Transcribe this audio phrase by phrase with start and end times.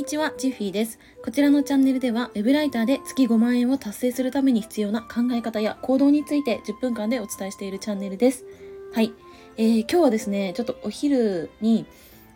[0.00, 0.98] にちは、ジッフィーです。
[1.22, 8.46] こちらのチャンネルでは、ウェブライターで月5万円を達成するために必要な考え方や行動について10分間でお伝えしているチャンネルです。
[8.94, 9.12] はい。
[9.58, 11.84] えー、今日はですね、ちょっとお昼に、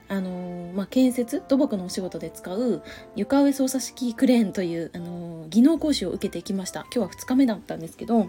[0.09, 2.83] あのー、まあ、建設、土木のお仕事で使う
[3.17, 6.81] 床上操作式クレーンという、あのー、技能講習を受けてきました。
[6.95, 8.29] 今日は2日目だったんですけど、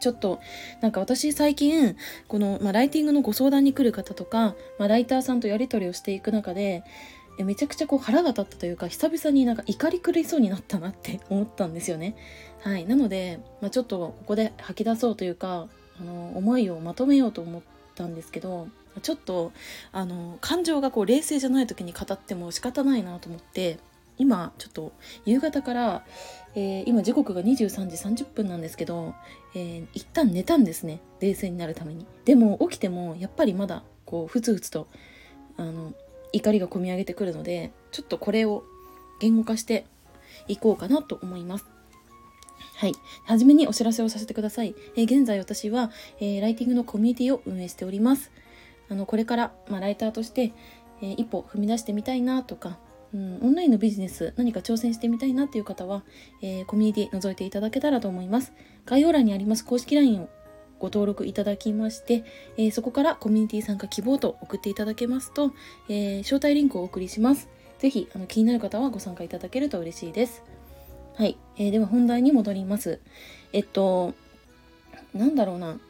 [0.00, 0.40] ちょっと
[0.80, 1.96] なんか私最近
[2.28, 6.84] この、まあ、ライティングのご相談に来る方とか、まあ、ライターさんとやり取りをしていく中で
[7.38, 12.16] めちゃくちゃこう腹が立ったというか久々になんか怒り狂いそうになったなって 思ったんですよね。
[12.60, 15.68] はい、なので、まあ、ちょっとここで吐き出そうというか
[16.00, 17.62] あの思いをまとめようと思っ
[17.94, 18.68] たんですけど
[19.02, 19.52] ちょっと
[19.92, 23.78] あの感情がこう冷静じゃない時に語っても仕方ないなと思って
[24.16, 24.92] 今ちょっと
[25.24, 26.04] 夕方から、
[26.54, 29.14] えー、今時刻が23時30分なんですけど、
[29.54, 31.00] えー、一旦寝たんですね。
[31.20, 32.06] 冷静になるために。
[32.24, 34.86] でも起きてもやっぱりまだこうふつふつと
[35.56, 35.92] あの
[36.34, 38.64] 怒りがこみ上げてくるのでちょっとこれを
[39.20, 39.86] 言語化して
[40.48, 41.66] いこうかなと思います。
[42.76, 42.94] はい。
[43.24, 44.74] はじめにお知らせをさせてください。
[44.96, 48.32] えー、現在私は、えー、ライティングのコミュニティを運営しております。
[48.88, 50.52] あの、これから、まあ、ライターとして、
[51.00, 52.78] えー、一歩踏み出してみたいなとか、
[53.14, 56.02] うん、オンラインのビジネス何か挑戦してみたいなっていう方は、
[56.42, 58.52] えー、コミュニティ覗いていただけたらと思います。
[58.86, 60.28] 概要欄にあります公式 LINE を
[60.84, 62.24] ご登録いただきまして、
[62.58, 65.54] えー、そこからコミュニティ参加希望と送っていただけますと、
[65.88, 67.48] えー、招待リンクをお送りします。
[67.78, 70.42] ぜひあの気になる方はご参加いただけると嬉しいです。
[71.16, 73.00] はい、えー、では本題に戻ります。
[73.54, 74.12] えっと、
[75.14, 75.80] なんだろうな、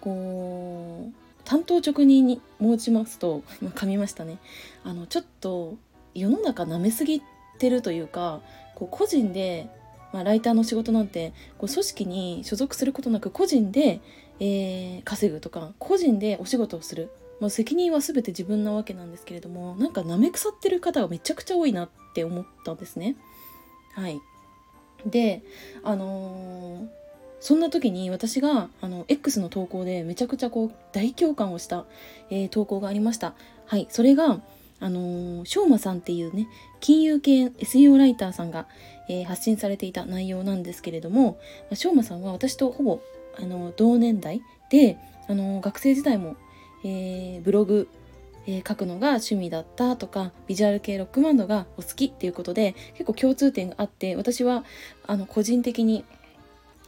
[0.00, 1.12] こう、
[1.44, 4.38] 担当直入に申しますと、今 噛みましたね。
[4.82, 5.76] あの、ちょっと
[6.14, 7.20] 世の中舐めすぎ
[7.58, 8.40] てるというか、
[8.76, 9.68] こう個人で
[10.12, 14.00] まあ、ライターの仕事なんてこう組織に所属することなく個人で、
[14.40, 17.10] えー、稼ぐとか個人でお仕事をする
[17.40, 23.16] もう責任は全て自分なわけなんですけれどもなんか舐め腐ってる方がめちゃくちゃ多いなって思ったんですね。
[23.94, 24.20] はい、
[25.06, 25.42] で
[25.82, 26.86] あのー、
[27.40, 31.84] そんな時に私があの X の投稿でめちゃくちゃこう大共感をした、
[32.30, 33.34] えー、投稿がありました。
[33.66, 34.40] はい、それが
[34.82, 36.48] あのしょうまさんっていうね
[36.80, 38.66] 金融系 SEO ライターさんが、
[39.08, 41.38] えー、発信されていた内容なんですけれども
[41.72, 43.00] しょうまさんは私とほぼ
[43.38, 44.98] あの同年代で
[45.28, 46.36] あの学生時代も、
[46.84, 47.88] えー、ブログ、
[48.48, 54.64] えー、書くのが趣味だったとかビジュアル系ロックバンドがお好きっていうことで結構共通点があって私は
[55.06, 56.04] あの個人的に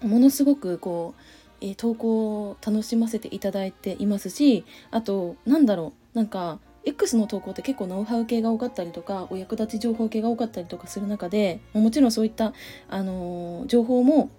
[0.03, 12.53] ものすごくこう、え、投稿を楽しませていただいていますしあとなんだろうなんか X の投稿って結構ノウハウ系が多かったりとかお役立ち情報系が多かったりとかする中でもちろんそういった、
[12.89, 14.31] あのー、情報も、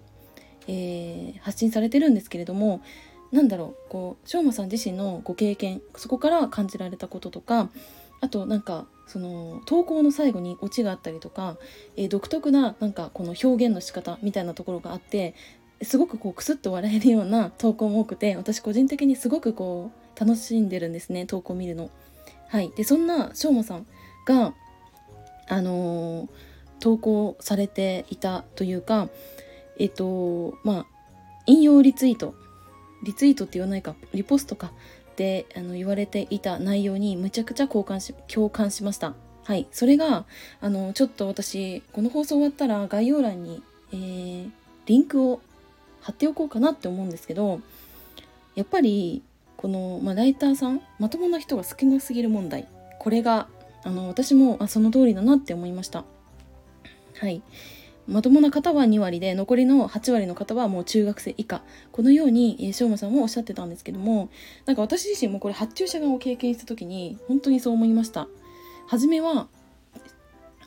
[0.67, 2.81] えー、発信されてるんですけれども
[3.31, 7.69] なんだろうこうしょうまさん自身のご経験そこから感じられたこととか
[8.21, 11.57] あとなんかその投稿の最後にオチがあったりとか、
[11.95, 15.35] えー、独特ななんかこの表現の仕方みたいなところがあって
[15.81, 21.89] すごくこうクスッと笑えるような投稿も多くて私個人的にすごくこう楽しんでるんですね投稿見るの。
[22.55, 23.85] はい、でそんなしょうまさん
[24.25, 24.53] が、
[25.49, 26.29] あのー、
[26.79, 29.09] 投稿されていたというか
[29.77, 30.85] えっとまあ
[31.47, 32.33] 引用リツイート。
[33.03, 33.97] リツイートって言わないか。
[34.13, 34.71] リポストか。
[35.17, 39.15] であの言われていた内容にむちゃくちゃ共感し共感しました。
[39.43, 40.23] はい、それが
[40.61, 44.49] あのちょっと私この放送終わったら概要欄に、えー、
[44.85, 45.41] リンクを
[45.99, 47.59] 貼っておこうかなって思うんですけど
[48.55, 49.23] やっぱり
[49.65, 52.67] この、まあ、ライターさんまともな人が少なすぎる問題。
[52.99, 53.47] これが
[53.83, 56.05] あの私もあその通りだなって思いました。
[57.19, 57.41] はい。
[58.07, 61.63] まともな方は2割で残りの8割の方はもう中学生以下。
[61.91, 64.29] このように、えー、しょうまさんもおっしゃってたんですけども
[64.67, 68.27] なんか私自身もこれ発注者側を経験した時に本当にそう思いました。
[68.85, 69.47] 初めは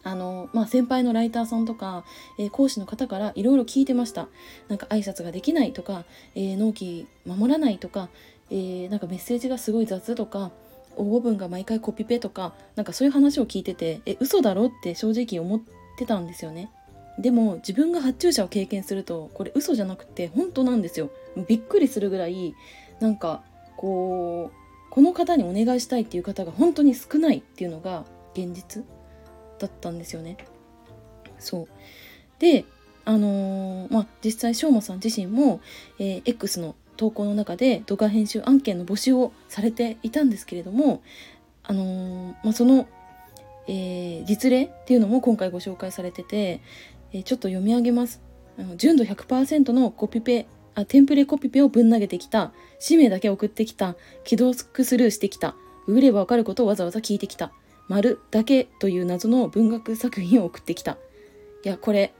[0.02, 2.04] あの、まあ、先輩のライターさんとか、
[2.38, 4.28] えー、講師の方からいろいろ聞いてました。
[4.68, 6.04] なんか挨拶ができないとか、
[6.34, 8.08] えー、納期守らないとか、
[8.50, 10.50] えー、なんかメッセージがすごい雑とか
[10.96, 15.60] 応募文が毎回コピペとかなんかそういう話を聞いててえ嘘だろって正直思っ
[15.96, 16.70] てたんですよね。
[17.18, 21.10] でも自分が発注者を経験するとこれ嘘じゃなくて本当なんですよ。
[21.48, 22.54] びっくりするぐらい
[23.00, 23.42] なんか
[23.76, 28.04] こうこの方にお願いしたいっていう方が本当に少ないっていうのが
[28.34, 28.84] 現実
[29.58, 30.36] だったんですよね。
[31.38, 31.68] そう。
[32.38, 32.64] で
[33.04, 35.60] あのー、まあ実際しょうまさん自身も、
[35.98, 41.02] えー、X の投稿の中で動画編集案件の募集をされていたんですけれども、
[41.62, 42.86] あのー、まあ、その、
[43.66, 46.60] えー、実例っていうのも今回ご紹介されてて、
[47.12, 48.20] えー、ちょっと読み上げます。
[48.58, 55.54] あの純度100%のコピペあテンプレコピペをぶん投げてきた氏名だけ送ってきた既読スルーしてきた
[55.86, 57.52] 売ればわかることをわざわざ聞いてきた
[57.88, 60.98] 丸だけという謎の文学作品を送ってきた。
[61.64, 62.12] いや、これ、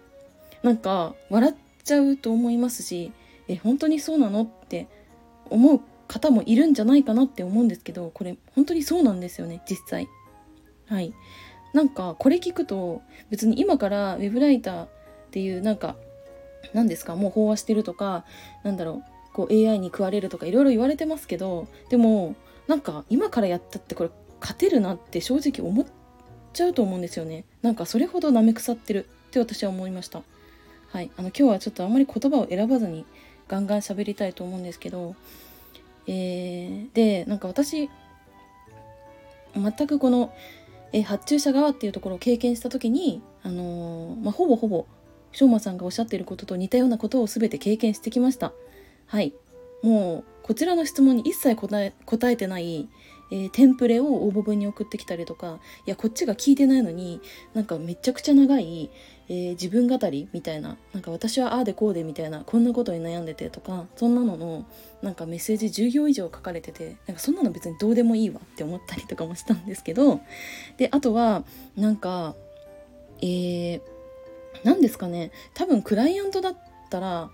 [0.62, 1.54] なんか、笑っ
[1.84, 3.12] ちゃうと思いますし、
[3.48, 4.42] え、本当にそうなの？
[4.42, 4.86] って
[5.50, 10.08] 思う方もいるんじゃないかなって思うんですけど、これ、本当にそうなんですよね、実際。
[10.86, 11.12] はい。
[11.74, 14.88] なんか、これ聞くと、別に今からウェブライターっ
[15.30, 15.96] ていう、なんか、
[16.72, 18.24] 何ですか、もう飽和してるとか、
[18.64, 19.02] なんだろ
[19.32, 22.34] う、こう AI に食われるとかいろいろ言われてますけど、でも、
[22.68, 24.10] なんか今からやったってこれ
[24.40, 25.86] 勝てるなって正直思っ
[26.52, 30.22] ちゃうと思うんですよねなんかそれほど舐め腐ってるって私は思いました
[30.90, 33.06] はいあの今日はちょっとあんまり言葉を選ばずに
[33.48, 35.16] ガンガン喋りたいと思うんですけど
[36.08, 37.90] えー、でなんか私
[39.54, 40.32] 全くこの、
[40.92, 44.86] え発注者側っていうところを経験した時にあのー、まあ、ほぼほぼ
[45.32, 48.52] しょうまさんがおっしゃっていることと似たようなことを全て経験してきました。
[49.06, 49.34] はい。
[49.82, 52.88] もうこちらの質問に一切答え答えてない、
[53.30, 57.20] えー、テンプレを応募文に送ってきたりとかいやこっちが聞いてないのに
[57.52, 58.90] なんかめちゃくちゃ長い、
[59.28, 64.64] えー、自分語りみたいななんか私はああでこうでみたいなこんなことに悩んでてとかそんなのの
[65.02, 70.20] なんかメッセージ10行以上書かれててなんかそんなの別にどうでもいいわって思ったりとかもしたんですけど
[70.78, 71.44] であとは
[71.76, 72.34] なんか
[73.20, 73.80] えー、
[74.64, 76.56] 何ですかね多分クライアントだっ
[76.90, 77.30] たら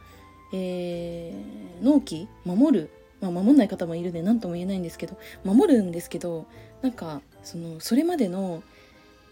[0.52, 6.46] えー、納期守るまあ、守んない方もいるんで何とも言えないんですけど守るんですけど
[6.82, 8.62] なんかそのそれまでの、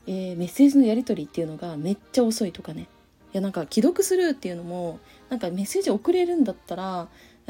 [0.06, 2.88] えー、メッセージのやり取りっていうのがめっちゃ遅いとかね。
[3.32, 4.98] いやなんか既読スルーっていうのも
[5.30, 7.08] なんかメッセージ送れるんだったら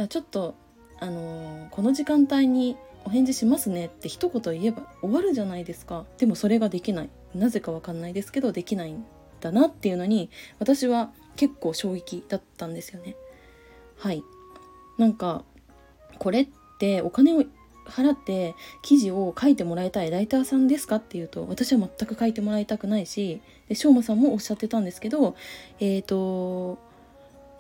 [0.08, 0.54] ちょっと
[1.00, 6.04] あのー、この時間帯にお返事しますねって一言言えば終わるじゃないですか。
[6.19, 7.10] でもそれができない。
[7.34, 9.04] なぜかわかんないですけどできないん
[9.40, 13.16] だなっていうのに私は結構衝撃だったんですよね。
[13.99, 14.22] はい。
[14.99, 15.44] なんか
[16.19, 17.43] これってお金を
[17.93, 25.37] 払って記事を書いてもらいたいライターさんですかっていうと私は全く書いてもらいたくないしでしょうまさんもおっしゃってたんですけど
[25.81, 26.79] えっ、ー、と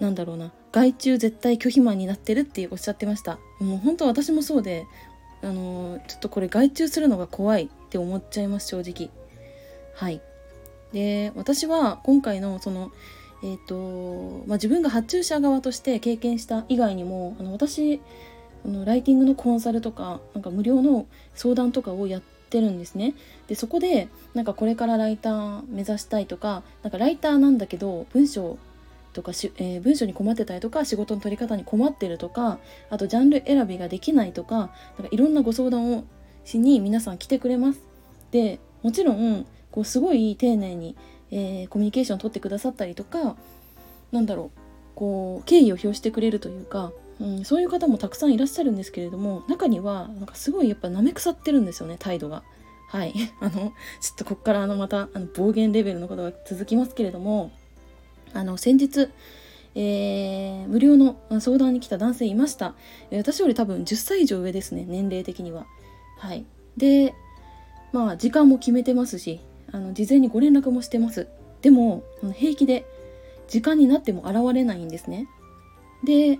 [0.00, 3.38] なんだろうな外注絶対拒否マンになってるっておっしゃってました。
[3.60, 4.86] もう本当私もそうで
[5.42, 9.10] あのちょっとこれ外注するのが怖いって思っちゃいます正直。
[9.94, 10.20] はい。
[10.92, 12.90] で私は今回のその
[13.44, 18.00] えっ、ー、とまあ、自分が発注者側として経験した以外にもあの私
[18.64, 23.14] あのライティングのコンサルとかなんか無料の相談とかをやってるんですね。
[23.48, 28.58] でそこでなんかこれからライター目指したいとかなんかライターなんだけど文章
[29.12, 32.58] とかし、えー、文章に困ってたりとか仕事の取り方に困ってるとか
[32.90, 34.72] あとジャンル選びができないとかなんか
[35.10, 36.04] いろんなご相談を
[36.44, 37.80] しに皆さん来てくれます。
[38.30, 40.96] でもちろんこうすごい丁寧に、
[41.30, 43.36] えー、コミュニケーション取ってくださったりとか
[44.10, 44.58] なんだろう
[44.94, 52.42] こう敬意を表してくれるというかうん、そういう方もたくさんいらっしゃるんですけれども中にはなんかすごいやっぱ舐め腐ってるんですよね態度が。
[52.88, 53.72] はい あのちょっ
[54.18, 57.52] とこっからあのまたあの暴言レベルのことが続きますけれども
[58.34, 59.08] あの先日
[59.74, 62.74] えー、無料の相談に来た男性いました。
[63.10, 65.66] 私より多分10歳以上上ですね、年齢的には。
[66.18, 66.44] はい。
[66.76, 67.14] で、
[67.92, 69.40] まあ、時間も決めてますし、
[69.70, 71.26] あの、事前にご連絡もしてます。
[71.62, 72.02] でも、
[72.34, 72.84] 平気で、
[73.48, 75.26] 時間になっても現れないんですね。
[76.04, 76.38] で、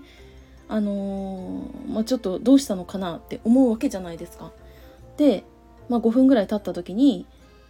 [0.67, 4.51] あのー、まあ、ちょっとどうしたのかなって思うわけじゃないですか。
[5.17, 5.43] で、
[5.89, 7.25] まあ、5分ぐらい経った時に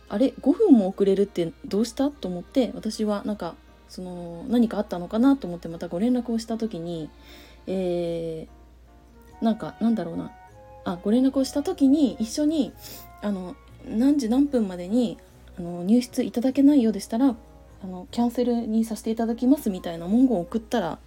[0.09, 2.12] あれ？5分も遅れるってどうした？
[2.12, 3.55] と思って私はなんか
[3.89, 7.09] その何かあったのかなと思ってまたご連絡をした時に
[7.67, 10.31] えー、なんかなんだろうな。
[10.85, 12.73] あご連絡をした時に一緒に
[13.21, 13.55] あの
[13.88, 15.17] 何時何分までに
[15.57, 17.35] あの入室いただけないようでしたら
[17.83, 21.00] あのキャンセルにさせていただきますみたいな文言を送ったら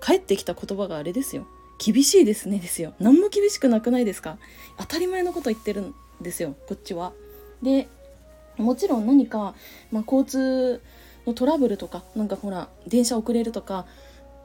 [0.00, 1.46] 返ってきた言葉があれですよ。
[1.78, 2.92] 厳しいですねですよ。
[2.98, 4.38] 何も厳しくなくないですか？
[4.78, 7.12] 当たり前のこと言ってるんですよこっちは。
[7.62, 7.88] で
[8.56, 9.54] もちろん何か、
[9.92, 10.82] まあ、交通
[11.26, 13.86] のトラブルとかなんかほら電車遅れるとか、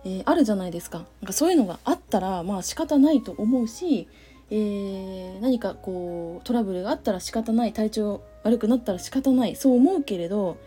[0.05, 0.99] えー、あるじゃないですか。
[0.99, 4.07] なんかそういうのがあったらまあ仕方ないと思うし、
[4.51, 10.57] えー、何かこうトラブルがあったら仕方ない体調悪くなったら仕方ないそう思うけれど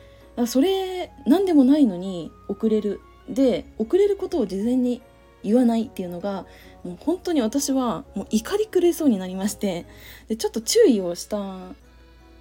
[0.46, 3.00] それ何でもないのに遅れる。
[3.28, 5.02] で遅れることを事前に
[5.42, 6.46] 言わないっていうのが
[6.84, 9.86] もう本当に私はもう怒り狂いそうになりまして
[10.28, 11.38] でちょっと注意をした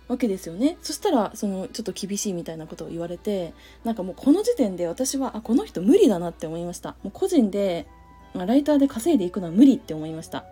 [0.08, 0.78] わけですよね。
[0.84, 6.96] そしたらそのちょっと厳しいみたいなことを言われてなんかもうこの時点で私はあこの人無理だなって思いました。
[7.02, 7.88] もう個人で、
[8.34, 10.46] まあ、ライターで稼いでいくのは無理って思いました。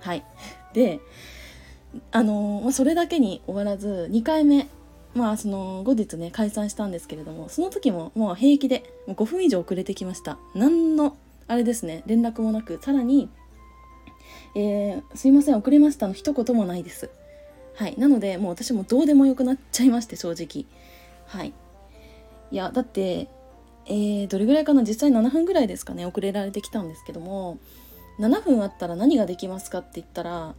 [0.00, 0.24] はい。
[0.72, 1.00] で
[2.10, 4.68] あのま、それだけに終わらず2回目
[5.16, 10.38] まあその後日ね解散したんですけれどもその時ももう平気でもう5分以上遅れてきました。
[10.54, 11.16] 何の
[11.48, 12.02] あれですね。
[12.06, 13.28] 連絡もなくさらに、
[14.54, 17.10] えー、すいません遅れましたの一言もないです。
[17.74, 17.96] はい。
[17.98, 20.66] なのでもう私もどうでもよくなっちゃいまして正直。
[21.26, 21.52] はい。
[22.50, 23.28] いやだって
[23.86, 24.82] えー、どれぐらいかな？
[24.82, 27.58] 実際7分ぐらいですかね遅れられてきたんですけども。
[28.18, 30.54] 7分あったら何ができますかって言ったら、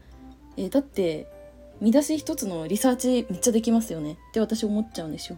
[0.58, 1.28] えー、だって
[1.82, 4.14] 見出し一つのリサーチめっちゃできますよね。
[4.14, 5.38] って私思っちゃうんですよ。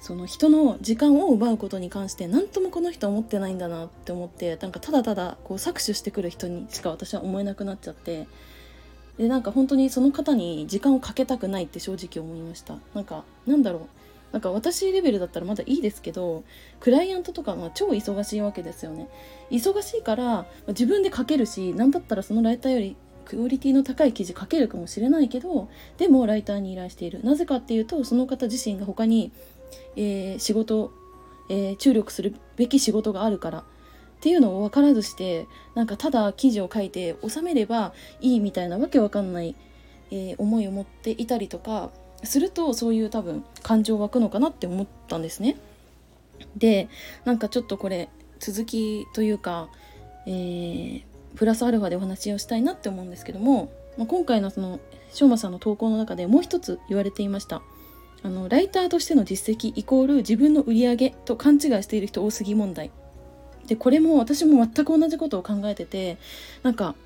[0.00, 8.26] その人の時間を奪うことに関して何ともこの人は思ってないんだなって思ってなんかただただこう搾取してくる人にしか私は思えなくなっちゃって。
[9.18, 12.76] でなんか本当にその方に時間をかけたくないって正直思いました。
[12.94, 13.82] なんかなんだろう。
[14.30, 16.44] なんか私レベルだったらまだいいですけど
[16.80, 19.08] クライアントとかは超忙しいわけですよね。
[19.50, 22.96] 忙しいから自分で書けるし何だったらそのライターより
[23.28, 25.68] クオリティの高い記事書けるかもしれないけど
[25.98, 29.32] でもライターに依頼しているなぜかっていうとその方自身が他に、
[29.96, 30.92] えー、仕事、
[31.50, 33.64] えー、注力するべき仕事があるからっ
[34.20, 39.54] ていうのを分からずしてなんかただ記事を書いて収めればいいみたいなわけわかんない、
[40.10, 41.90] えー、思いを持っていたりとか
[42.24, 45.56] するとそういう多分感情湧くのかなって思ったんですね。
[46.56, 46.88] で
[47.24, 48.08] なんかちょっとこれ
[48.38, 49.68] 続きというか、
[50.26, 51.02] えー、
[51.38, 54.80] プラスアルファでお話をしたいなって思うんですけども、まあ、今回のその
[55.12, 57.62] しょうまさんの投稿の中でもう一つ言われていました。
[58.22, 62.90] あのライターとしての実績イコール自分の売り上げと勘違いしている人多すぎ問題
[63.68, 66.18] でこれも私も全く同じことを考えてて
[66.64, 66.96] なんか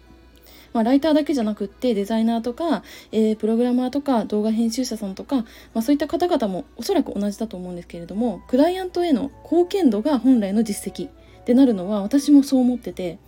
[0.72, 13.18] まあ、ライターだけじゃなくってデザイナーとか、えー、プログラマーとか動画編集者さんとか、まあ、そういった方々もおそらく同じだと思うんですけれどもクライアントへの貢献度が本来の実績ってなるのは私もそう思ってて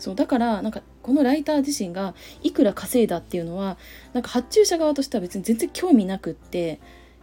[0.00, 3.76] そうだからなんかこのライター自身がいくら稼いだっていうのは
[4.12, 6.80] なんか発注者側としては別に全然興味なくって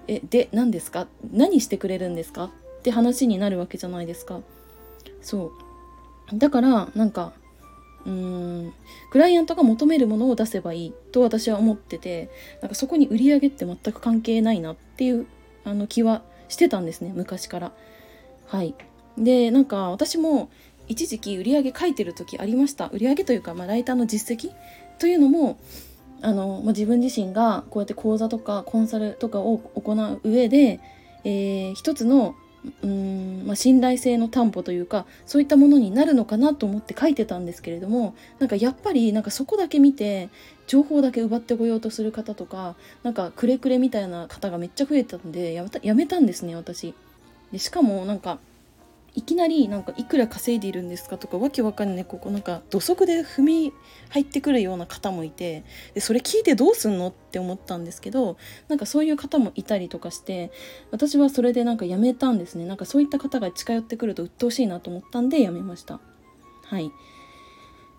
[0.08, 1.08] えで何ですか？
[1.34, 2.46] 何してくれるんですか？
[2.46, 4.40] って話になるわけじゃないですか。
[5.22, 5.52] そ
[6.32, 6.38] う。
[6.38, 7.34] だからなんか
[8.06, 8.74] うん
[9.12, 12.30] クライアントが求めるものを出せばいいと私は思ってて
[12.62, 15.26] なんかそこに売り上げって全く関係ないなっていう
[15.66, 17.72] あの気はしてたんですね昔から。
[18.46, 18.76] はい。
[19.18, 20.50] でなんか私も
[20.88, 24.52] 一時期売上書いてる時ありました売上というか、まあ、ライターの実績？
[25.00, 25.58] というのも
[26.22, 30.80] あの、まあ、自分自身がこうやって講座とかコンサルとかを行う上で、
[31.24, 32.36] えー、一つの
[32.82, 40.30] うん、まあ、信頼性の担保というかそういったものになるのかなと思って書いてたんですけれどもなんかやっぱりなんかそこだけ見て
[40.66, 46.94] 情報だけ奪ってこようとする方とかなんかくれくれみたいな方がめっちゃ増えたんでややめたんですね私。
[47.52, 48.40] でしかもなんか
[49.18, 52.06] いきなりなんかいくら稼いでいるんですかとかわけわかんない。
[52.06, 53.74] ここなんか土足で踏み
[54.10, 55.64] 入ってくるような方もいて。
[55.94, 60.52] でそれ聞いてどうすんのって思ったんですけどなんかそういう方もいたりとかして
[60.92, 62.66] 私はそれでなんかやめたんですね。
[62.66, 66.00] なんかそういった方が近寄ってくると鬱陶しいなと思ったんでやめました。
[66.64, 66.92] はい。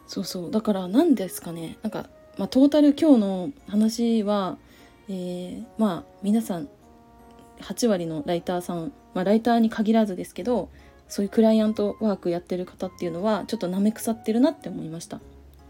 [0.07, 0.51] そうそう。
[0.51, 1.79] だから何ですかね。
[1.83, 2.09] なんか、
[2.39, 4.59] まあ、トータル今日の話は
[5.09, 6.69] えー、まあ皆さん
[7.61, 10.71] 8割のライターさん、まあ、ライターに限らずですけど
[11.09, 15.21] そういうクライアントワークやってる方っていうのはちょっと舐め腐ってるなって思いました。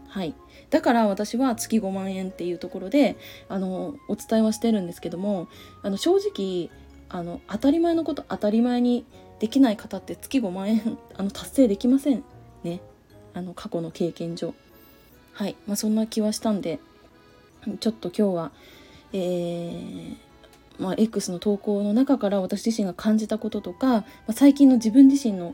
[0.07, 0.33] はい、
[0.71, 3.15] だから私は月5万円っていうところで
[3.47, 5.47] あのお伝えはしてるんですけども
[5.83, 6.71] あの正直
[7.09, 9.05] あの当たり前のこと当たり前に
[9.39, 12.23] できない方って月5万円 あの達成できません
[12.63, 12.81] ね。
[13.33, 14.53] あの過去の経験上。
[15.33, 16.79] はい、まあ、そんな気はしたんで
[17.79, 18.51] ちょっと今日は
[19.13, 20.28] えー
[20.79, 25.53] まあ、X の投稿の中から私自身が感じたこととか、まあ、最近の自分自身の、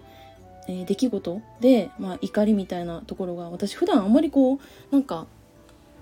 [0.68, 4.60] えー、出来事で、まあ、怒りみたいなところが私普段あんまりこう
[4.92, 5.28] なんか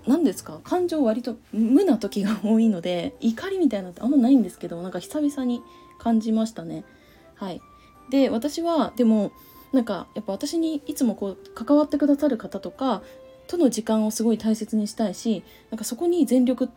[0.06, 5.62] 何ですか感情割と無な時が 多いので怒りみたいなのってあんまないんですけどなんか久々に
[5.98, 6.84] 感じましたね。
[7.36, 7.60] はい、
[8.10, 9.32] で私はでも
[9.72, 13.02] なんかやっぱ私にいつもこう関わってくださる方とか
[13.46, 16.68] との時間をすごい大切にしたいしなんかそこに全力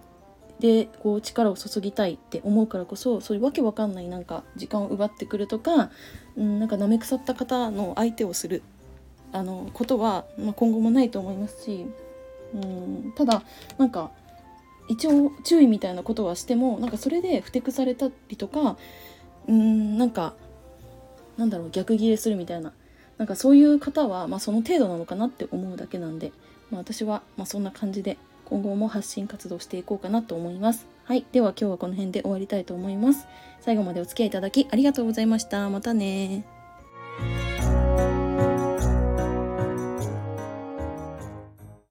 [0.60, 5.92] でこう力を注ぎたいって思うからこそそういうわけわかんないなんか時間を奪ってくるとか、
[6.36, 8.64] うん、なんか舐め腐った方の相手をする
[9.32, 11.86] あのことは、まあ、今後もないと思いますし、
[12.56, 13.44] うん、ただ
[13.78, 14.12] なんか
[14.88, 18.78] 一応注意みたいなことはしてもなんかそれでふてくされたりとか
[19.48, 20.34] うんなんか
[21.38, 22.74] なんだろう逆ギレするみたいな
[23.18, 26.32] なんかそういう方は、まあ、その程度なのかなって思うだけなんで、
[26.72, 28.18] まあ、私は、まあ、そんな感じで
[28.50, 30.88] 今後も発信活動していこうかなと思います。
[31.04, 31.26] はい。
[31.32, 33.28] では今日はこの辺で終わりたいと思います。
[33.60, 35.70] 最後までお付き合いいただきありがとうございました。
[35.70, 36.46] またね